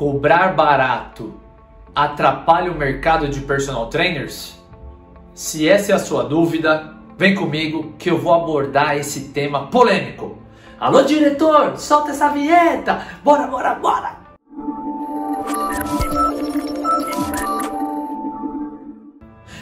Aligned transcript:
Cobrar 0.00 0.54
barato 0.54 1.34
atrapalha 1.94 2.72
o 2.72 2.74
mercado 2.74 3.28
de 3.28 3.40
personal 3.40 3.88
trainers? 3.88 4.58
Se 5.34 5.68
essa 5.68 5.92
é 5.92 5.94
a 5.94 5.98
sua 5.98 6.24
dúvida, 6.24 6.94
vem 7.18 7.34
comigo 7.34 7.92
que 7.98 8.10
eu 8.10 8.16
vou 8.16 8.32
abordar 8.32 8.96
esse 8.96 9.28
tema 9.28 9.66
polêmico. 9.66 10.38
Alô, 10.80 11.02
diretor, 11.02 11.76
solta 11.76 12.12
essa 12.12 12.30
vinheta! 12.30 13.06
Bora, 13.22 13.46
bora, 13.46 13.74
bora! 13.74 14.16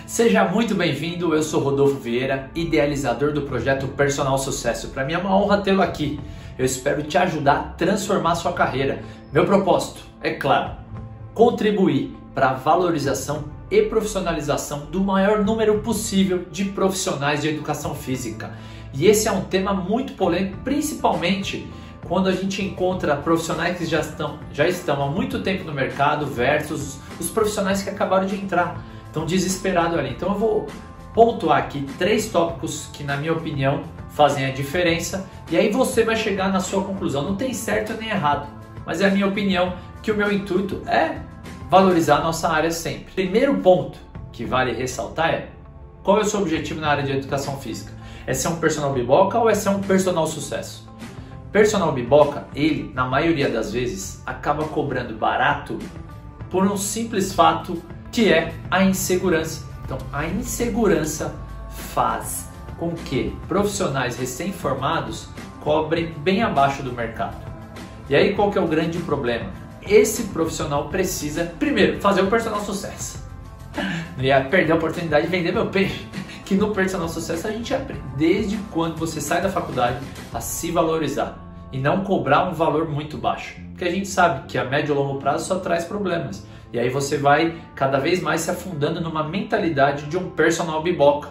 Seja 0.07 0.45
muito 0.45 0.73
bem-vindo, 0.77 1.35
eu 1.35 1.43
sou 1.43 1.61
Rodolfo 1.61 1.97
Vieira, 1.97 2.49
idealizador 2.55 3.33
do 3.33 3.43
projeto 3.43 3.89
Personal 3.89 4.39
Sucesso. 4.39 4.91
Para 4.91 5.05
mim 5.05 5.15
é 5.15 5.19
uma 5.19 5.37
honra 5.37 5.59
tê-lo 5.63 5.83
aqui. 5.83 6.21
Eu 6.59 6.65
espero 6.65 7.05
te 7.05 7.17
ajudar 7.17 7.57
a 7.57 7.63
transformar 7.75 8.35
sua 8.35 8.53
carreira. 8.53 9.01
Meu 9.33 9.47
propósito, 9.47 10.03
é 10.21 10.33
claro, 10.33 10.73
contribuir 11.33 12.17
para 12.35 12.51
a 12.51 12.55
valorização 12.55 13.45
e 13.71 13.83
profissionalização 13.83 14.87
do 14.87 15.01
maior 15.01 15.45
número 15.45 15.79
possível 15.81 16.47
de 16.51 16.65
profissionais 16.65 17.43
de 17.43 17.49
educação 17.49 17.95
física. 17.95 18.51
E 18.93 19.07
esse 19.07 19.29
é 19.29 19.33
um 19.33 19.43
tema 19.43 19.73
muito 19.73 20.15
polêmico, 20.15 20.59
principalmente 20.65 21.71
quando 22.09 22.29
a 22.29 22.33
gente 22.33 22.65
encontra 22.65 23.15
profissionais 23.15 23.79
que 23.79 23.85
já 23.85 24.01
estão, 24.01 24.39
já 24.53 24.67
estão 24.67 25.01
há 25.03 25.07
muito 25.07 25.41
tempo 25.43 25.63
no 25.63 25.73
mercado 25.73 26.27
versus 26.27 26.99
os 27.21 27.29
profissionais 27.29 27.83
que 27.83 27.91
acabaram 27.91 28.27
de 28.27 28.35
entrar, 28.35 28.83
estão 29.07 29.25
desesperados 29.27 29.97
ali. 29.97 30.11
Então 30.11 30.33
eu 30.33 30.39
vou 30.39 30.67
pontuar 31.15 31.59
aqui 31.59 31.87
três 31.99 32.31
tópicos 32.31 32.89
que, 32.93 33.05
na 33.05 33.17
minha 33.17 33.33
opinião, 33.33 33.83
fazem 34.19 34.45
a 34.47 34.51
diferença 34.51 35.31
e 35.49 35.57
aí 35.57 35.71
você 35.71 36.03
vai 36.03 36.17
chegar 36.17 36.53
na 36.53 36.59
sua 36.59 36.83
conclusão. 36.83 37.23
Não 37.23 37.37
tem 37.37 37.55
certo 37.55 37.93
nem 37.93 38.09
errado, 38.09 38.49
mas 38.85 39.01
é 39.01 39.07
a 39.07 39.11
minha 39.13 39.29
opinião 39.29 39.75
que 40.03 40.11
o 40.11 40.17
meu 40.17 40.33
intuito 40.33 40.83
é 40.89 41.21
valorizar 41.71 42.17
a 42.17 42.23
nossa 42.25 42.49
área 42.49 42.73
sempre. 42.73 43.13
Primeiro 43.15 43.57
ponto 43.59 43.97
que 44.33 44.45
vale 44.45 44.73
ressaltar 44.73 45.31
é 45.31 45.49
qual 46.03 46.19
é 46.19 46.23
o 46.23 46.25
seu 46.25 46.41
objetivo 46.41 46.81
na 46.81 46.89
área 46.89 47.05
de 47.05 47.13
educação 47.13 47.59
física? 47.59 47.93
É 48.27 48.35
ser 48.35 48.49
um 48.49 48.57
personal 48.57 48.93
biboca 48.93 49.39
ou 49.39 49.49
é 49.49 49.55
ser 49.55 49.69
um 49.69 49.81
personal 49.81 50.27
sucesso? 50.27 50.89
Personal 51.53 51.93
biboca, 51.93 52.49
ele, 52.57 52.91
na 52.93 53.07
maioria 53.07 53.49
das 53.49 53.73
vezes, 53.73 54.21
acaba 54.27 54.65
cobrando 54.65 55.15
barato 55.15 55.79
por 56.51 56.67
um 56.67 56.77
simples 56.77 57.33
fato 57.33 57.81
que 58.11 58.33
é 58.33 58.53
a 58.69 58.83
insegurança. 58.83 59.65
Então, 59.85 59.99
a 60.13 60.27
insegurança 60.27 61.33
faz 61.71 62.48
com 62.79 62.95
que 62.95 63.37
profissionais 63.49 64.17
recém-formados 64.17 65.29
cobrem 65.61 66.13
bem 66.19 66.43
abaixo 66.43 66.83
do 66.83 66.93
mercado. 66.93 67.37
E 68.09 68.15
aí 68.15 68.35
qual 68.35 68.51
que 68.51 68.59
é 68.59 68.61
o 68.61 68.69
grande 68.69 68.99
problema? 68.99 69.51
esse 69.89 70.25
profissional 70.25 70.89
precisa, 70.89 71.45
primeiro, 71.59 72.01
fazer 72.01 72.23
o 72.23 72.27
personal 72.27 72.61
sucesso. 72.61 73.27
Não 74.17 74.25
ia 74.25 74.41
perder 74.43 74.73
a 74.73 74.77
oportunidade 74.77 75.27
de 75.27 75.31
vender 75.31 75.53
meu 75.53 75.67
peixe. 75.67 76.07
Que 76.49 76.55
no 76.55 76.71
personal 76.71 77.11
sucesso 77.11 77.47
a 77.47 77.51
gente 77.51 77.75
aprende 77.75 78.01
desde 78.17 78.57
quando 78.73 78.97
você 78.97 79.21
sai 79.21 79.43
da 79.43 79.51
faculdade 79.51 79.99
a 80.33 80.41
se 80.41 80.71
valorizar 80.71 81.39
e 81.71 81.79
não 81.79 82.03
cobrar 82.03 82.49
um 82.49 82.55
valor 82.55 82.89
muito 82.89 83.19
baixo. 83.19 83.61
Porque 83.69 83.85
a 83.85 83.91
gente 83.91 84.09
sabe 84.09 84.47
que 84.49 84.57
a 84.57 84.65
médio 84.65 84.95
e 84.95 84.97
longo 84.97 85.21
prazo 85.21 85.45
só 85.45 85.59
traz 85.59 85.85
problemas. 85.85 86.47
E 86.73 86.79
aí 86.79 86.89
você 86.89 87.19
vai 87.19 87.55
cada 87.75 87.99
vez 87.99 88.23
mais 88.23 88.41
se 88.41 88.51
afundando 88.51 88.99
numa 88.99 89.23
mentalidade 89.23 90.07
de 90.07 90.17
um 90.17 90.31
personal 90.31 90.83
biboca. 90.83 91.29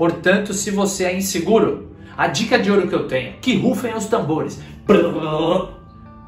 Portanto, 0.00 0.54
se 0.54 0.70
você 0.70 1.04
é 1.04 1.14
inseguro, 1.14 1.90
a 2.16 2.26
dica 2.26 2.58
de 2.58 2.70
ouro 2.70 2.88
que 2.88 2.94
eu 2.94 3.06
tenho, 3.06 3.34
que 3.34 3.58
rufem 3.58 3.94
os 3.94 4.06
tambores 4.06 4.58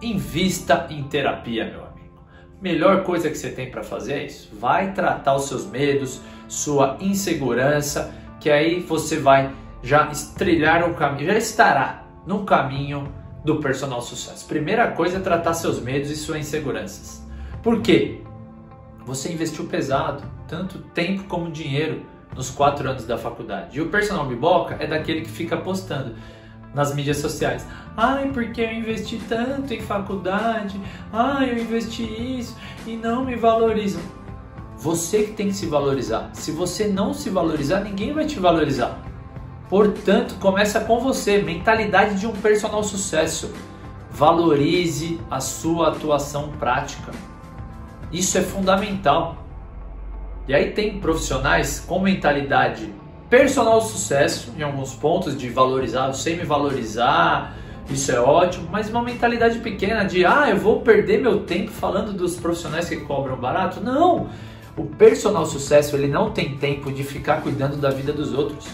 invista 0.02 0.88
em 0.90 1.02
terapia, 1.04 1.64
meu 1.64 1.82
amigo. 1.86 2.22
Melhor 2.60 3.02
coisa 3.02 3.30
que 3.30 3.34
você 3.34 3.48
tem 3.48 3.70
para 3.70 3.82
fazer 3.82 4.12
é 4.12 4.26
isso. 4.26 4.50
Vai 4.60 4.92
tratar 4.92 5.34
os 5.34 5.46
seus 5.46 5.64
medos, 5.64 6.20
sua 6.46 6.98
insegurança, 7.00 8.14
que 8.38 8.50
aí 8.50 8.80
você 8.80 9.18
vai 9.18 9.50
já 9.82 10.10
estrilhar 10.10 10.86
o 10.86 10.92
caminho, 10.92 11.28
já 11.28 11.38
estará 11.38 12.04
no 12.26 12.44
caminho 12.44 13.10
do 13.42 13.56
personal 13.56 14.02
sucesso. 14.02 14.46
Primeira 14.46 14.88
coisa 14.88 15.16
é 15.16 15.20
tratar 15.20 15.54
seus 15.54 15.80
medos 15.80 16.10
e 16.10 16.16
suas 16.16 16.40
inseguranças. 16.40 17.26
Por 17.62 17.80
quê? 17.80 18.20
Você 19.06 19.32
investiu 19.32 19.64
pesado, 19.64 20.22
tanto 20.46 20.78
tempo 20.78 21.24
como 21.24 21.50
dinheiro, 21.50 22.11
nos 22.34 22.50
quatro 22.50 22.88
anos 22.88 23.04
da 23.04 23.18
faculdade. 23.18 23.78
E 23.78 23.80
o 23.80 23.88
personal 23.88 24.26
biboca 24.26 24.76
é 24.78 24.86
daquele 24.86 25.22
que 25.22 25.30
fica 25.30 25.56
postando 25.56 26.14
nas 26.74 26.94
mídias 26.94 27.18
sociais. 27.18 27.66
Ai, 27.96 28.30
porque 28.32 28.60
eu 28.60 28.72
investi 28.72 29.20
tanto 29.28 29.74
em 29.74 29.80
faculdade, 29.80 30.80
ai, 31.12 31.50
eu 31.50 31.58
investi 31.58 32.02
isso 32.38 32.56
e 32.86 32.96
não 32.96 33.24
me 33.24 33.36
valorizam. 33.36 34.00
Você 34.76 35.24
que 35.24 35.32
tem 35.32 35.48
que 35.48 35.54
se 35.54 35.66
valorizar. 35.66 36.30
Se 36.32 36.50
você 36.50 36.88
não 36.88 37.14
se 37.14 37.30
valorizar, 37.30 37.80
ninguém 37.80 38.12
vai 38.12 38.26
te 38.26 38.40
valorizar. 38.40 38.98
Portanto, 39.68 40.34
começa 40.40 40.80
com 40.80 40.98
você, 40.98 41.40
mentalidade 41.40 42.18
de 42.18 42.26
um 42.26 42.32
personal 42.32 42.82
sucesso. 42.82 43.52
Valorize 44.10 45.20
a 45.30 45.40
sua 45.40 45.88
atuação 45.88 46.50
prática. 46.58 47.12
Isso 48.10 48.36
é 48.36 48.42
fundamental. 48.42 49.41
E 50.48 50.54
aí 50.54 50.72
tem 50.72 50.98
profissionais 50.98 51.80
com 51.80 52.00
mentalidade 52.00 52.92
personal 53.30 53.80
sucesso 53.80 54.52
em 54.58 54.62
alguns 54.62 54.94
pontos 54.94 55.36
de 55.38 55.48
valorizar, 55.48 56.12
sei 56.12 56.36
me 56.36 56.44
valorizar, 56.44 57.56
isso 57.88 58.12
é 58.12 58.20
ótimo, 58.20 58.68
mas 58.70 58.90
uma 58.90 59.02
mentalidade 59.02 59.58
pequena 59.60 60.04
de 60.04 60.26
ah, 60.26 60.50
eu 60.50 60.58
vou 60.58 60.80
perder 60.80 61.20
meu 61.20 61.40
tempo 61.40 61.70
falando 61.70 62.12
dos 62.12 62.36
profissionais 62.36 62.88
que 62.88 62.96
cobram 62.96 63.36
barato. 63.36 63.80
Não! 63.80 64.28
O 64.76 64.84
personal 64.84 65.46
sucesso 65.46 65.96
ele 65.96 66.08
não 66.08 66.30
tem 66.30 66.56
tempo 66.56 66.92
de 66.92 67.02
ficar 67.04 67.42
cuidando 67.42 67.76
da 67.76 67.90
vida 67.90 68.12
dos 68.12 68.32
outros. 68.32 68.66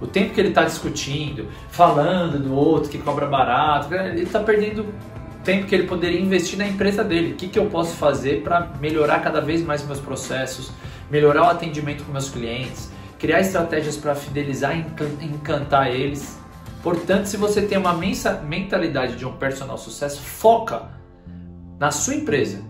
O 0.00 0.06
tempo 0.06 0.34
que 0.34 0.40
ele 0.40 0.48
está 0.48 0.64
discutindo, 0.64 1.48
falando 1.68 2.38
do 2.38 2.54
outro 2.54 2.90
que 2.90 2.98
cobra 2.98 3.26
barato, 3.26 3.92
ele 3.94 4.22
está 4.22 4.40
perdendo 4.40 4.86
tempo 5.44 5.66
que 5.66 5.74
ele 5.74 5.86
poderia 5.86 6.20
investir 6.20 6.58
na 6.58 6.66
empresa 6.66 7.04
dele. 7.04 7.32
O 7.32 7.36
que, 7.36 7.48
que 7.48 7.58
eu 7.58 7.66
posso 7.66 7.94
fazer 7.96 8.42
para 8.42 8.72
melhorar 8.80 9.20
cada 9.20 9.40
vez 9.40 9.62
mais 9.62 9.86
meus 9.86 10.00
processos, 10.00 10.72
melhorar 11.10 11.42
o 11.42 11.50
atendimento 11.50 12.02
com 12.04 12.10
meus 12.10 12.30
clientes, 12.30 12.90
criar 13.18 13.40
estratégias 13.40 13.96
para 13.96 14.14
fidelizar 14.14 14.76
e 14.76 15.24
encantar 15.24 15.90
eles. 15.90 16.38
Portanto, 16.82 17.26
se 17.26 17.36
você 17.36 17.62
tem 17.62 17.78
uma 17.78 17.94
mentalidade 17.94 19.16
de 19.16 19.24
um 19.24 19.32
personal 19.32 19.78
sucesso, 19.78 20.20
foca 20.20 20.82
na 21.78 21.90
sua 21.90 22.14
empresa. 22.14 22.62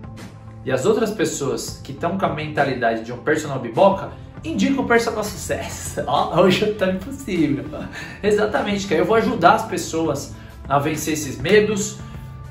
E 0.65 0.71
as 0.71 0.87
outras 0.87 1.11
pessoas 1.11 1.81
que 1.83 1.93
estão 1.93 2.17
com 2.17 2.25
a 2.25 2.33
mentalidade 2.33 3.05
de 3.05 3.13
um 3.13 3.19
personal 3.19 3.59
biboca, 3.59 4.11
indica 4.45 4.81
o 4.81 4.87
personal 4.87 5.23
sucesso. 5.25 6.03
Oh, 6.07 6.41
hoje 6.41 6.73
tá 6.75 6.91
impossível. 6.91 7.65
Exatamente, 8.23 8.87
que 8.87 8.95
aí 8.95 9.01
eu 9.01 9.07
vou 9.07 9.17
ajudar 9.17 9.55
as 9.55 9.67
pessoas 9.67 10.35
a 10.69 10.79
vencer 10.79 11.15
esses 11.15 11.39
medos. 11.39 11.99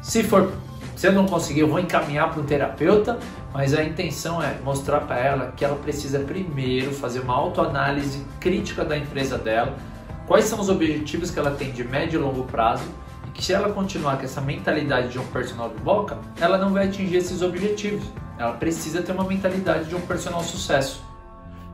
Se 0.04 0.22
for, 0.22 0.52
se 0.96 1.08
eu 1.08 1.12
não 1.12 1.26
conseguir, 1.26 1.62
eu 1.62 1.68
vou 1.68 1.80
encaminhar 1.80 2.30
para 2.30 2.40
um 2.40 2.46
terapeuta 2.46 3.18
mas 3.54 3.76
a 3.76 3.84
intenção 3.84 4.42
é 4.42 4.58
mostrar 4.64 5.02
para 5.02 5.20
ela 5.20 5.54
que 5.56 5.64
ela 5.64 5.76
precisa 5.76 6.20
primeiro 6.20 6.92
fazer 6.92 7.20
uma 7.20 7.36
autoanálise 7.36 8.26
crítica 8.40 8.84
da 8.84 8.98
empresa 8.98 9.38
dela, 9.38 9.78
quais 10.26 10.46
são 10.46 10.60
os 10.60 10.70
objetivos 10.70 11.30
que 11.30 11.38
ela 11.38 11.52
tem 11.52 11.72
de 11.72 11.84
médio 11.84 12.20
e 12.20 12.24
longo 12.24 12.46
prazo, 12.46 12.84
e 13.28 13.30
que 13.30 13.46
se 13.46 13.54
ela 13.54 13.72
continuar 13.72 14.18
com 14.18 14.24
essa 14.24 14.42
mentalidade 14.42 15.10
de 15.10 15.20
um 15.20 15.26
personal 15.28 15.70
de 15.70 15.80
boca, 15.84 16.18
ela 16.42 16.58
não 16.58 16.74
vai 16.74 16.88
atingir 16.88 17.16
esses 17.16 17.44
objetivos. 17.44 18.04
Ela 18.40 18.54
precisa 18.54 19.04
ter 19.04 19.12
uma 19.12 19.24
mentalidade 19.24 19.86
de 19.86 19.96
um 19.96 20.02
personal 20.02 20.42
sucesso. 20.42 21.04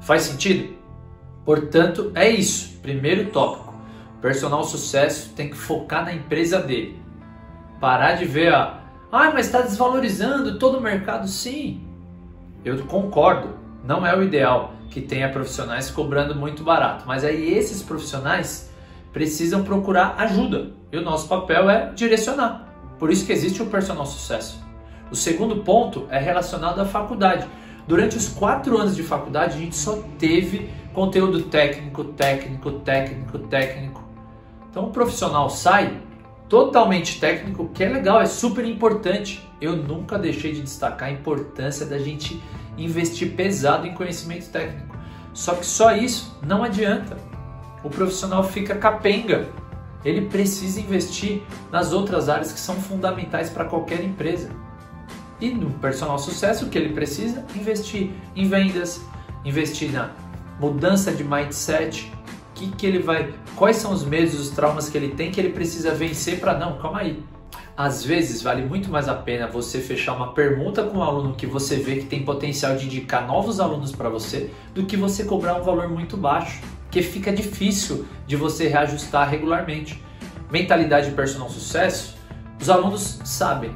Faz 0.01 0.23
sentido? 0.23 0.77
Portanto, 1.45 2.11
é 2.13 2.29
isso. 2.29 2.77
Primeiro 2.81 3.31
tópico. 3.31 3.73
Personal 4.21 4.65
sucesso 4.65 5.29
tem 5.33 5.49
que 5.49 5.55
focar 5.55 6.03
na 6.03 6.13
empresa 6.13 6.61
dele. 6.61 7.01
Parar 7.79 8.13
de 8.13 8.25
ver 8.25 8.53
a 8.53 8.79
ah, 9.11 9.31
mas 9.33 9.47
está 9.47 9.61
desvalorizando 9.61 10.59
todo 10.59 10.77
o 10.77 10.81
mercado. 10.81 11.27
Sim, 11.27 11.81
eu 12.63 12.77
concordo. 12.85 13.57
Não 13.83 14.05
é 14.05 14.15
o 14.15 14.21
ideal 14.21 14.73
que 14.91 15.01
tenha 15.01 15.31
profissionais 15.31 15.89
cobrando 15.89 16.35
muito 16.35 16.63
barato. 16.63 17.05
Mas 17.07 17.23
aí 17.23 17.53
esses 17.57 17.81
profissionais 17.81 18.71
precisam 19.11 19.63
procurar 19.63 20.15
ajuda. 20.19 20.73
E 20.91 20.97
o 20.97 21.01
nosso 21.01 21.27
papel 21.27 21.67
é 21.69 21.91
direcionar. 21.93 22.67
Por 22.99 23.11
isso 23.11 23.25
que 23.25 23.31
existe 23.31 23.63
o 23.63 23.65
personal 23.65 24.05
sucesso. 24.05 24.63
O 25.09 25.15
segundo 25.15 25.63
ponto 25.63 26.05
é 26.11 26.19
relacionado 26.19 26.79
à 26.79 26.85
faculdade. 26.85 27.47
Durante 27.87 28.15
os 28.15 28.29
quatro 28.29 28.77
anos 28.77 28.95
de 28.95 29.01
faculdade, 29.01 29.55
a 29.55 29.59
gente 29.59 29.75
só 29.75 30.03
teve 30.19 30.69
conteúdo 30.93 31.43
técnico, 31.43 32.03
técnico, 32.03 32.71
técnico, 32.73 33.39
técnico. 33.39 34.03
Então 34.69 34.85
o 34.85 34.91
profissional 34.91 35.49
sai 35.49 35.99
totalmente 36.49 37.19
técnico, 37.19 37.69
que 37.69 37.83
é 37.83 37.89
legal, 37.89 38.19
é 38.19 38.25
super 38.25 38.65
importante. 38.65 39.47
Eu 39.61 39.77
nunca 39.77 40.17
deixei 40.17 40.51
de 40.51 40.61
destacar 40.61 41.09
a 41.09 41.11
importância 41.11 41.85
da 41.85 41.99
gente 41.99 42.41
investir 42.75 43.35
pesado 43.35 43.85
em 43.85 43.93
conhecimento 43.93 44.49
técnico. 44.49 44.97
Só 45.33 45.53
que 45.53 45.65
só 45.65 45.95
isso 45.95 46.37
não 46.41 46.63
adianta. 46.63 47.17
O 47.83 47.89
profissional 47.89 48.43
fica 48.43 48.75
capenga. 48.75 49.47
Ele 50.03 50.21
precisa 50.21 50.79
investir 50.79 51.43
nas 51.71 51.93
outras 51.93 52.29
áreas 52.29 52.51
que 52.51 52.59
são 52.59 52.75
fundamentais 52.75 53.49
para 53.49 53.65
qualquer 53.65 54.03
empresa. 54.03 54.49
E 55.39 55.51
no 55.51 55.69
personal 55.71 56.17
sucesso, 56.17 56.65
o 56.65 56.69
que 56.69 56.77
ele 56.77 56.93
precisa? 56.93 57.45
Investir 57.55 58.11
em 58.35 58.47
vendas, 58.47 59.01
investir 59.45 59.91
na 59.91 60.11
mudança 60.59 61.11
de 61.11 61.23
mindset, 61.23 62.11
que, 62.59 62.67
que 62.71 62.85
ele 62.85 62.99
vai, 62.99 63.33
quais 63.55 63.77
são 63.77 63.93
os 63.93 64.03
medos, 64.03 64.37
os 64.37 64.49
traumas 64.49 64.89
que 64.89 64.97
ele 64.97 65.09
tem 65.09 65.31
que 65.31 65.39
ele 65.39 65.49
precisa 65.49 65.93
vencer 65.93 66.39
para 66.39 66.57
não, 66.57 66.77
calma 66.77 66.99
aí. 66.99 67.23
Às 67.75 68.03
vezes 68.03 68.41
vale 68.41 68.65
muito 68.65 68.89
mais 68.89 69.07
a 69.07 69.15
pena 69.15 69.47
você 69.47 69.79
fechar 69.79 70.13
uma 70.13 70.33
pergunta 70.33 70.83
com 70.83 70.97
um 70.97 71.03
aluno 71.03 71.33
que 71.33 71.47
você 71.47 71.77
vê 71.77 71.95
que 71.95 72.05
tem 72.05 72.23
potencial 72.23 72.75
de 72.75 72.85
indicar 72.85 73.25
novos 73.25 73.61
alunos 73.61 73.93
para 73.93 74.09
você, 74.09 74.51
do 74.73 74.85
que 74.85 74.97
você 74.97 75.23
cobrar 75.23 75.55
um 75.55 75.63
valor 75.63 75.87
muito 75.87 76.17
baixo, 76.17 76.61
que 76.91 77.01
fica 77.01 77.31
difícil 77.31 78.05
de 78.27 78.35
você 78.35 78.67
reajustar 78.67 79.29
regularmente. 79.29 80.03
Mentalidade 80.51 81.09
de 81.09 81.15
personal 81.15 81.49
sucesso, 81.49 82.17
os 82.59 82.69
alunos 82.69 83.21
sabem, 83.23 83.71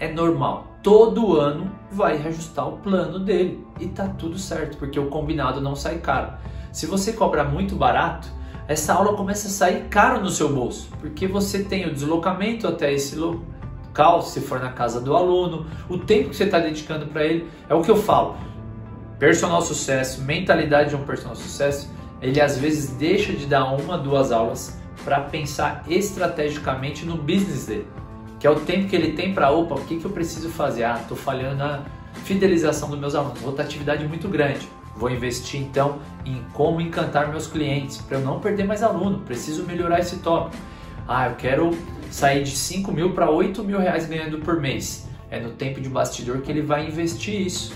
é 0.00 0.10
normal. 0.10 0.78
Todo 0.82 1.36
ano 1.36 1.70
vai 1.90 2.16
reajustar 2.16 2.66
o 2.66 2.78
plano 2.78 3.18
dele 3.18 3.64
e 3.78 3.86
tá 3.86 4.08
tudo 4.08 4.38
certo, 4.38 4.78
porque 4.78 4.98
o 4.98 5.08
combinado 5.08 5.60
não 5.60 5.76
sai 5.76 5.98
caro. 5.98 6.32
Se 6.72 6.86
você 6.86 7.12
cobra 7.12 7.44
muito 7.44 7.76
barato, 7.76 8.28
essa 8.66 8.94
aula 8.94 9.14
começa 9.14 9.48
a 9.48 9.50
sair 9.50 9.88
caro 9.90 10.22
no 10.22 10.30
seu 10.30 10.48
bolso, 10.48 10.88
porque 11.00 11.26
você 11.26 11.62
tem 11.62 11.86
o 11.86 11.92
deslocamento 11.92 12.66
até 12.66 12.90
esse 12.90 13.14
local, 13.14 14.22
se 14.22 14.40
for 14.40 14.58
na 14.58 14.72
casa 14.72 14.98
do 14.98 15.14
aluno, 15.14 15.66
o 15.86 15.98
tempo 15.98 16.30
que 16.30 16.36
você 16.36 16.44
está 16.44 16.58
dedicando 16.58 17.06
para 17.06 17.24
ele. 17.26 17.46
É 17.68 17.74
o 17.74 17.82
que 17.82 17.90
eu 17.90 17.96
falo. 17.96 18.36
Personal 19.18 19.60
sucesso, 19.60 20.22
mentalidade 20.22 20.90
de 20.90 20.96
um 20.96 21.04
personal 21.04 21.36
sucesso, 21.36 21.92
ele 22.22 22.40
às 22.40 22.56
vezes 22.56 22.90
deixa 22.96 23.34
de 23.34 23.44
dar 23.44 23.66
uma, 23.66 23.98
duas 23.98 24.32
aulas 24.32 24.80
para 25.04 25.20
pensar 25.20 25.84
estrategicamente 25.88 27.04
no 27.04 27.16
business 27.16 27.66
dele, 27.66 27.86
que 28.40 28.46
é 28.46 28.50
o 28.50 28.60
tempo 28.60 28.88
que 28.88 28.96
ele 28.96 29.12
tem 29.12 29.34
para, 29.34 29.50
opa, 29.50 29.74
o 29.74 29.84
que, 29.84 29.98
que 29.98 30.04
eu 30.04 30.10
preciso 30.10 30.48
fazer? 30.48 30.84
Ah, 30.84 30.98
estou 31.02 31.16
falhando 31.16 31.56
na 31.56 31.82
fidelização 32.24 32.88
dos 32.88 32.98
meus 32.98 33.14
alunos, 33.14 33.40
rotatividade 33.42 34.06
muito 34.06 34.28
grande 34.28 34.66
Vou 34.96 35.10
investir 35.10 35.60
então 35.60 35.98
em 36.24 36.44
como 36.52 36.80
encantar 36.80 37.28
meus 37.28 37.46
clientes 37.46 37.98
para 37.98 38.18
eu 38.18 38.24
não 38.24 38.40
perder 38.40 38.64
mais 38.64 38.82
aluno. 38.82 39.20
Preciso 39.20 39.64
melhorar 39.64 40.00
esse 40.00 40.18
tópico. 40.18 40.62
Ah, 41.08 41.28
eu 41.28 41.34
quero 41.36 41.70
sair 42.10 42.44
de 42.44 42.50
5 42.50 42.92
mil 42.92 43.12
para 43.12 43.30
8 43.30 43.64
mil 43.64 43.78
reais 43.78 44.06
ganhando 44.06 44.38
por 44.38 44.60
mês. 44.60 45.08
É 45.30 45.40
no 45.40 45.50
tempo 45.50 45.80
de 45.80 45.88
bastidor 45.88 46.42
que 46.42 46.50
ele 46.50 46.62
vai 46.62 46.86
investir 46.86 47.40
isso. 47.40 47.74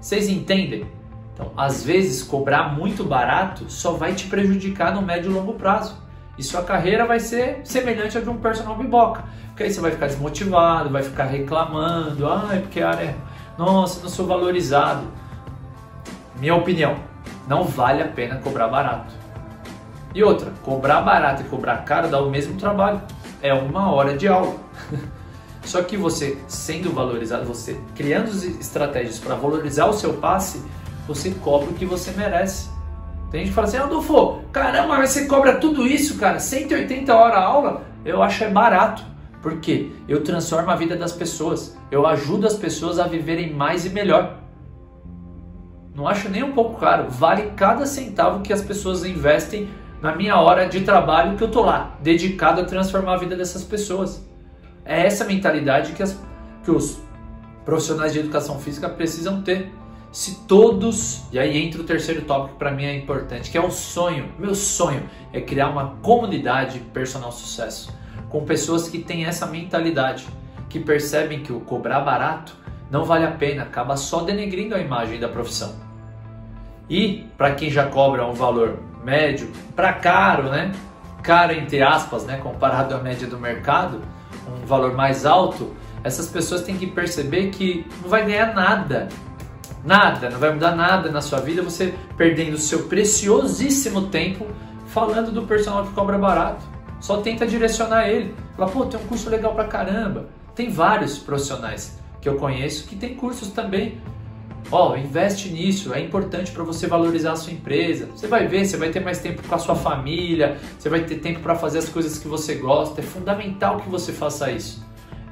Vocês 0.00 0.28
entendem? 0.28 0.86
Então, 1.34 1.50
às 1.56 1.82
vezes, 1.82 2.22
cobrar 2.22 2.74
muito 2.76 3.02
barato 3.02 3.68
só 3.68 3.92
vai 3.92 4.14
te 4.14 4.28
prejudicar 4.28 4.94
no 4.94 5.02
médio 5.02 5.30
e 5.30 5.34
longo 5.34 5.54
prazo. 5.54 5.96
E 6.38 6.42
sua 6.42 6.62
carreira 6.62 7.04
vai 7.04 7.18
ser 7.18 7.60
semelhante 7.64 8.16
a 8.16 8.20
de 8.20 8.28
um 8.28 8.36
personal 8.36 8.76
biboca. 8.76 9.24
Porque 9.48 9.64
aí 9.64 9.72
você 9.72 9.80
vai 9.80 9.90
ficar 9.90 10.06
desmotivado, 10.06 10.90
vai 10.90 11.02
ficar 11.02 11.24
reclamando. 11.24 12.28
Ah, 12.28 12.50
é 12.52 12.58
porque 12.58 12.80
a 12.80 12.90
área. 12.90 13.04
É, 13.04 13.16
nossa, 13.58 14.00
não 14.02 14.08
sou 14.08 14.26
valorizado. 14.26 15.06
Minha 16.38 16.54
opinião, 16.54 16.96
não 17.48 17.64
vale 17.64 18.02
a 18.02 18.08
pena 18.08 18.36
cobrar 18.36 18.68
barato. 18.68 19.14
E 20.14 20.22
outra, 20.22 20.52
cobrar 20.62 21.00
barato 21.00 21.42
e 21.42 21.44
cobrar 21.46 21.78
caro 21.78 22.08
dá 22.08 22.20
o 22.20 22.30
mesmo 22.30 22.56
trabalho. 22.56 23.00
É 23.42 23.52
uma 23.52 23.92
hora 23.92 24.16
de 24.16 24.28
aula. 24.28 24.56
Só 25.64 25.82
que 25.82 25.96
você 25.96 26.38
sendo 26.46 26.92
valorizado, 26.92 27.44
você 27.46 27.80
criando 27.94 28.28
estratégias 28.60 29.18
para 29.18 29.34
valorizar 29.34 29.86
o 29.86 29.92
seu 29.92 30.14
passe, 30.14 30.62
você 31.08 31.30
cobra 31.30 31.70
o 31.70 31.74
que 31.74 31.86
você 31.86 32.12
merece. 32.12 32.70
Tem 33.30 33.40
gente 33.40 33.48
que 33.48 33.54
fala 33.54 33.66
assim, 33.66 33.78
Adolfo, 33.78 34.42
caramba, 34.52 34.96
mas 34.96 35.10
você 35.10 35.26
cobra 35.26 35.56
tudo 35.56 35.86
isso, 35.86 36.16
cara, 36.18 36.38
180 36.38 37.12
horas 37.12 37.38
aula? 37.38 37.82
Eu 38.04 38.22
acho 38.22 38.44
é 38.44 38.50
barato. 38.50 39.02
Por 39.42 39.58
quê? 39.58 39.90
Eu 40.06 40.22
transformo 40.22 40.70
a 40.70 40.76
vida 40.76 40.96
das 40.96 41.12
pessoas. 41.12 41.76
Eu 41.90 42.06
ajudo 42.06 42.46
as 42.46 42.54
pessoas 42.54 42.98
a 42.98 43.06
viverem 43.06 43.52
mais 43.52 43.84
e 43.84 43.90
melhor. 43.90 44.38
Não 45.94 46.08
acho 46.08 46.28
nem 46.28 46.42
um 46.42 46.52
pouco 46.52 46.80
caro. 46.80 47.08
Vale 47.08 47.52
cada 47.56 47.86
centavo 47.86 48.42
que 48.42 48.52
as 48.52 48.60
pessoas 48.60 49.04
investem 49.04 49.68
na 50.02 50.14
minha 50.14 50.36
hora 50.38 50.68
de 50.68 50.80
trabalho 50.80 51.36
que 51.36 51.44
eu 51.44 51.50
tô 51.50 51.62
lá, 51.62 51.96
dedicado 52.02 52.60
a 52.60 52.64
transformar 52.64 53.14
a 53.14 53.16
vida 53.16 53.36
dessas 53.36 53.62
pessoas. 53.62 54.28
É 54.84 55.06
essa 55.06 55.24
mentalidade 55.24 55.92
que, 55.92 56.02
as, 56.02 56.20
que 56.62 56.70
os 56.70 57.00
profissionais 57.64 58.12
de 58.12 58.18
educação 58.18 58.58
física 58.58 58.88
precisam 58.88 59.40
ter. 59.40 59.72
Se 60.12 60.46
todos, 60.46 61.22
e 61.32 61.38
aí 61.38 61.56
entra 61.56 61.80
o 61.80 61.84
terceiro 61.84 62.22
tópico 62.22 62.52
que 62.52 62.58
para 62.58 62.70
mim 62.70 62.84
é 62.84 62.96
importante, 62.96 63.50
que 63.50 63.56
é 63.56 63.60
um 63.60 63.70
sonho. 63.70 64.32
Meu 64.38 64.54
sonho 64.54 65.08
é 65.32 65.40
criar 65.40 65.70
uma 65.70 65.96
comunidade 66.02 66.80
personal 66.92 67.32
sucesso 67.32 67.92
com 68.28 68.44
pessoas 68.44 68.88
que 68.88 68.98
têm 68.98 69.24
essa 69.24 69.46
mentalidade, 69.46 70.26
que 70.68 70.80
percebem 70.80 71.42
que 71.42 71.52
o 71.52 71.60
cobrar 71.60 72.00
barato 72.00 72.56
não 72.94 73.04
vale 73.04 73.24
a 73.24 73.32
pena, 73.32 73.64
acaba 73.64 73.96
só 73.96 74.20
denegrindo 74.20 74.72
a 74.72 74.78
imagem 74.78 75.18
da 75.18 75.28
profissão. 75.28 75.74
E 76.88 77.26
para 77.36 77.52
quem 77.52 77.68
já 77.68 77.86
cobra 77.86 78.24
um 78.24 78.34
valor 78.34 78.78
médio, 79.02 79.50
para 79.74 79.94
caro, 79.94 80.44
né? 80.44 80.70
Caro 81.20 81.52
entre 81.52 81.82
aspas, 81.82 82.24
né? 82.24 82.36
Comparado 82.36 82.94
à 82.94 82.98
média 82.98 83.26
do 83.26 83.36
mercado, 83.36 84.00
um 84.48 84.64
valor 84.64 84.94
mais 84.94 85.26
alto, 85.26 85.74
essas 86.04 86.28
pessoas 86.28 86.62
têm 86.62 86.76
que 86.76 86.86
perceber 86.86 87.48
que 87.48 87.84
não 88.00 88.08
vai 88.08 88.24
ganhar 88.24 88.54
nada. 88.54 89.08
Nada, 89.84 90.30
não 90.30 90.38
vai 90.38 90.52
mudar 90.52 90.76
nada 90.76 91.10
na 91.10 91.20
sua 91.20 91.40
vida 91.40 91.62
você 91.62 91.96
perdendo 92.16 92.54
o 92.54 92.58
seu 92.58 92.84
preciosíssimo 92.84 94.02
tempo 94.02 94.46
falando 94.86 95.32
do 95.32 95.42
personal 95.42 95.84
que 95.84 95.92
cobra 95.94 96.16
barato. 96.16 96.64
Só 97.00 97.16
tenta 97.16 97.44
direcionar 97.44 98.08
ele. 98.08 98.32
Fala, 98.56 98.70
pô, 98.70 98.86
tem 98.86 99.00
um 99.00 99.06
curso 99.08 99.28
legal 99.28 99.52
pra 99.52 99.64
caramba. 99.64 100.26
Tem 100.54 100.70
vários 100.70 101.18
profissionais 101.18 102.03
que 102.24 102.28
eu 102.28 102.36
conheço 102.36 102.88
que 102.88 102.96
tem 102.96 103.14
cursos 103.14 103.50
também 103.50 104.00
Ó, 104.70 104.92
oh, 104.92 104.96
investe 104.96 105.50
nisso, 105.50 105.92
é 105.92 106.00
importante 106.00 106.50
para 106.50 106.64
você 106.64 106.86
valorizar 106.86 107.32
a 107.32 107.36
sua 107.36 107.52
empresa. 107.52 108.06
Você 108.06 108.26
vai 108.26 108.46
ver, 108.46 108.64
você 108.64 108.78
vai 108.78 108.88
ter 108.88 108.98
mais 108.98 109.18
tempo 109.18 109.46
com 109.46 109.54
a 109.54 109.58
sua 109.58 109.74
família, 109.74 110.58
você 110.78 110.88
vai 110.88 111.04
ter 111.04 111.16
tempo 111.16 111.40
para 111.40 111.54
fazer 111.54 111.78
as 111.80 111.88
coisas 111.88 112.18
que 112.18 112.26
você 112.26 112.54
gosta. 112.54 113.02
É 113.02 113.04
fundamental 113.04 113.76
que 113.76 113.90
você 113.90 114.10
faça 114.10 114.50
isso. 114.50 114.82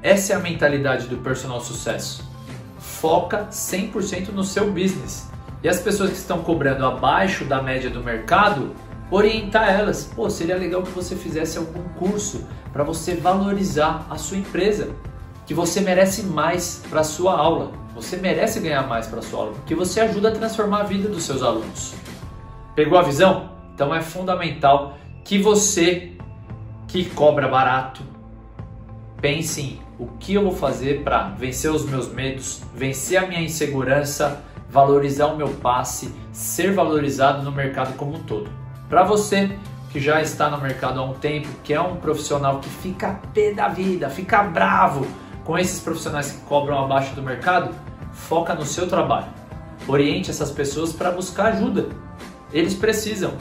Essa 0.03 0.35
é 0.35 0.37
a 0.37 0.39
mentalidade 0.39 1.07
do 1.07 1.17
personal 1.17 1.63
sucesso. 1.63 2.31
Foca 2.79 3.49
100% 3.51 4.29
no 4.29 4.45
seu 4.45 4.71
business. 4.71 5.31
E 5.63 5.69
as 5.69 5.81
pessoas 5.81 6.11
que 6.11 6.17
estão 6.17 6.43
cobrando 6.43 6.85
abaixo 6.85 7.47
da 7.47 7.63
média 7.63 7.89
do 7.89 8.05
mercado, 8.05 8.75
orientar 9.11 9.67
elas. 9.67 10.05
Pô, 10.15 10.29
seria 10.29 10.57
legal 10.57 10.83
que 10.83 10.91
você 10.91 11.17
fizesse 11.17 11.57
algum 11.57 11.83
curso 11.99 12.47
para 12.71 12.85
você 12.85 13.15
valorizar 13.15 14.07
a 14.11 14.19
sua 14.19 14.37
empresa, 14.37 14.95
que 15.47 15.55
você 15.55 15.81
merece 15.81 16.23
mais 16.23 16.83
para 16.89 17.01
a 17.01 17.05
sua 17.05 17.37
aula. 17.37 17.73
Você 17.95 18.17
merece 18.17 18.61
ganhar 18.61 18.87
mais 18.87 19.07
para 19.07 19.21
sua 19.23 19.41
aula, 19.41 19.53
porque 19.53 19.75
você 19.75 20.01
ajuda 20.01 20.29
a 20.29 20.33
transformar 20.33 20.81
a 20.81 20.85
vida 20.85 21.09
dos 21.09 21.25
seus 21.25 21.43
alunos. 21.43 21.95
Pegou 22.75 22.99
a 22.99 23.03
visão? 23.03 23.51
Então 23.75 23.95
é 23.95 24.01
fundamental 24.01 24.97
que 25.25 25.39
você 25.39 26.13
que 26.89 27.05
cobra 27.11 27.49
barato 27.49 28.03
pense 29.21 29.61
em 29.61 29.83
o 29.99 30.07
que 30.19 30.35
eu 30.35 30.43
vou 30.43 30.53
fazer 30.53 31.05
para 31.05 31.29
vencer 31.29 31.71
os 31.71 31.85
meus 31.85 32.13
medos, 32.13 32.61
vencer 32.75 33.19
a 33.19 33.27
minha 33.27 33.41
insegurança, 33.41 34.43
valorizar 34.69 35.27
o 35.27 35.37
meu 35.37 35.49
passe, 35.49 36.13
ser 36.33 36.73
valorizado 36.73 37.43
no 37.43 37.53
mercado 37.53 37.95
como 37.97 38.17
um 38.17 38.23
todo. 38.25 38.51
Para 38.89 39.05
você 39.05 39.57
que 39.91 40.01
já 40.01 40.21
está 40.21 40.51
no 40.51 40.61
mercado 40.61 40.99
há 40.99 41.05
um 41.05 41.13
tempo, 41.13 41.49
que 41.63 41.73
é 41.73 41.81
um 41.81 41.97
profissional 41.97 42.59
que 42.59 42.69
fica 42.69 43.21
pé 43.33 43.53
da 43.53 43.69
vida, 43.69 44.09
fica 44.11 44.43
bravo 44.43 45.07
com 45.45 45.59
esses 45.59 45.81
profissionais 45.81 46.33
que 46.33 46.41
cobram 46.43 46.85
abaixo 46.85 47.15
do 47.15 47.23
mercado, 47.23 47.75
foca 48.13 48.55
no 48.55 48.65
seu 48.65 48.89
trabalho. 48.89 49.27
Oriente 49.89 50.31
essas 50.31 50.51
pessoas 50.51 50.93
para 50.93 51.11
buscar 51.11 51.47
ajuda. 51.47 51.89
Eles 52.53 52.75
precisam. 52.75 53.33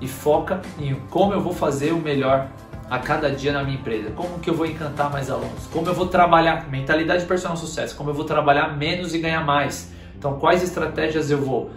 E 0.00 0.08
foca 0.08 0.60
em 0.78 0.94
como 1.10 1.32
eu 1.32 1.40
vou 1.40 1.54
fazer 1.54 1.92
o 1.92 1.98
melhor 1.98 2.48
a 2.90 2.98
cada 2.98 3.30
dia 3.30 3.52
na 3.52 3.62
minha 3.62 3.78
empresa. 3.78 4.10
Como 4.10 4.38
que 4.40 4.50
eu 4.50 4.54
vou 4.54 4.66
encantar 4.66 5.10
mais 5.10 5.30
alunos? 5.30 5.66
Como 5.72 5.86
eu 5.86 5.94
vou 5.94 6.06
trabalhar 6.06 6.68
mentalidade 6.68 7.24
personal 7.24 7.56
sucesso? 7.56 7.96
Como 7.96 8.10
eu 8.10 8.14
vou 8.14 8.24
trabalhar 8.24 8.76
menos 8.76 9.14
e 9.14 9.18
ganhar 9.18 9.44
mais? 9.44 9.92
Então, 10.18 10.38
quais 10.38 10.62
estratégias 10.62 11.30
eu 11.30 11.38
vou 11.38 11.70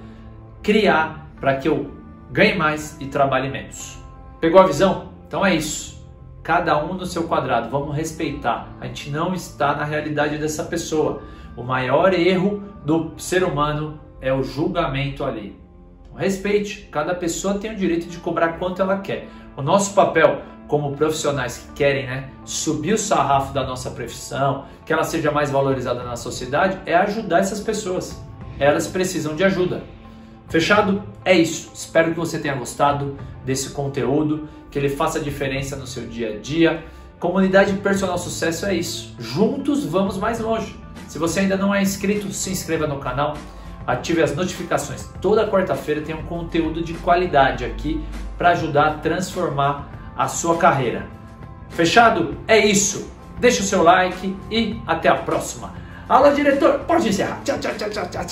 criar 0.62 1.28
para 1.40 1.56
que 1.56 1.68
eu 1.68 1.92
ganhe 2.32 2.56
mais 2.56 2.98
e 3.00 3.06
trabalhe 3.06 3.50
menos? 3.50 3.98
Pegou 4.42 4.60
a 4.60 4.66
visão? 4.66 5.10
Então 5.28 5.46
é 5.46 5.56
isso 5.56 5.99
cada 6.44 6.84
um 6.84 6.94
no 6.94 7.06
seu 7.06 7.24
quadrado, 7.24 7.70
vamos 7.70 7.96
respeitar. 7.96 8.70
A 8.80 8.88
gente 8.88 9.10
não 9.10 9.34
está 9.34 9.76
na 9.76 9.84
realidade 9.84 10.38
dessa 10.38 10.64
pessoa. 10.64 11.22
O 11.56 11.64
maior 11.64 12.14
erro 12.14 12.64
do 12.86 13.14
ser 13.18 13.44
humano 13.44 14.00
é 14.22 14.34
o 14.34 14.44
julgamento 14.44 15.24
ali. 15.24 15.60
Então, 16.04 16.18
respeite, 16.18 16.88
cada 16.92 17.14
pessoa 17.14 17.56
tem 17.56 17.72
o 17.72 17.76
direito 17.76 18.08
de 18.08 18.18
cobrar 18.18 18.54
quanto 18.54 18.82
ela 18.82 19.00
quer. 19.00 19.28
O 19.56 19.62
nosso 19.62 19.94
papel 19.94 20.42
como 20.70 20.96
profissionais 20.96 21.58
que 21.58 21.74
querem 21.74 22.06
né, 22.06 22.30
subir 22.46 22.94
o 22.94 22.98
sarrafo 22.98 23.52
da 23.52 23.66
nossa 23.66 23.90
profissão, 23.90 24.66
que 24.86 24.94
ela 24.94 25.04
seja 25.04 25.32
mais 25.32 25.50
valorizada 25.50 26.04
na 26.04 26.16
sociedade, 26.16 26.78
é 26.86 26.96
ajudar 26.96 27.40
essas 27.40 27.60
pessoas. 27.60 28.24
Elas 28.60 28.88
precisam 28.88 29.36
de 29.36 29.44
ajuda. 29.44 29.84
Fechado? 30.50 31.04
É 31.24 31.34
isso. 31.34 31.72
Espero 31.74 32.12
que 32.12 32.18
você 32.18 32.40
tenha 32.40 32.56
gostado 32.56 33.16
desse 33.46 33.70
conteúdo, 33.70 34.50
que 34.72 34.78
ele 34.78 34.90
faça 34.90 35.20
diferença 35.20 35.76
no 35.76 35.86
seu 35.86 36.08
dia 36.08 36.36
a 36.36 36.40
dia. 36.40 36.84
Comunidade 37.20 37.74
Personal 37.74 38.18
Sucesso 38.18 38.66
é 38.66 38.74
isso. 38.74 39.16
Juntos 39.20 39.86
vamos 39.86 40.18
mais 40.18 40.40
longe. 40.40 40.76
Se 41.08 41.20
você 41.20 41.42
ainda 41.42 41.56
não 41.56 41.74
é 41.74 41.82
inscrito, 41.82 42.32
se 42.32 42.50
inscreva 42.50 42.88
no 42.88 43.00
canal, 43.00 43.36
ative 43.86 44.24
as 44.24 44.36
notificações. 44.36 45.08
Toda 45.22 45.48
quarta-feira 45.48 46.02
tem 46.02 46.16
um 46.16 46.24
conteúdo 46.24 46.84
de 46.84 46.94
qualidade 46.94 47.66
aqui 47.66 48.04
para 48.38 48.50
ajudar 48.50 48.88
a 48.88 48.94
transformar 48.96 49.90
a 50.18 50.28
sua 50.28 50.58
carreira. 50.58 51.08
Fechado? 51.70 52.38
É 52.48 52.58
isso. 52.58 53.12
Deixe 53.40 53.62
o 53.62 53.64
seu 53.64 53.84
like 53.84 54.36
e 54.50 54.82
até 54.86 55.10
a 55.10 55.16
próxima. 55.16 55.74
Alô, 56.08 56.32
diretor, 56.32 56.80
pode 56.80 57.08
encerrar. 57.08 57.40
Tchau, 57.44 57.60
tchau, 57.60 57.74
tchau, 57.78 57.90
tchau, 57.90 58.08
tchau. 58.10 58.26